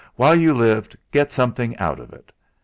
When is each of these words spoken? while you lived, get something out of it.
while 0.15 0.33
you 0.33 0.51
lived, 0.51 0.97
get 1.11 1.31
something 1.31 1.77
out 1.77 1.99
of 1.99 2.11
it. 2.11 2.31